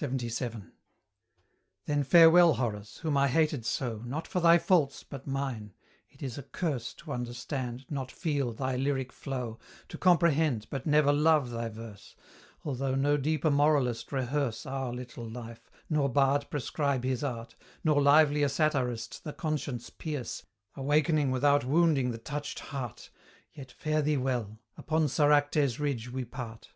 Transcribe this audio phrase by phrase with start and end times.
[0.00, 0.70] LXXVII.
[1.84, 5.74] Then farewell, Horace; whom I hated so, Not for thy faults, but mine;
[6.08, 9.58] it is a curse To understand, not feel, thy lyric flow,
[9.90, 12.16] To comprehend, but never love thy verse,
[12.64, 17.54] Although no deeper moralist rehearse Our little life, nor bard prescribe his art,
[17.84, 23.10] Nor livelier satirist the conscience pierce, Awakening without wounding the touched heart,
[23.52, 26.72] Yet fare thee well upon Soracte's ridge we part.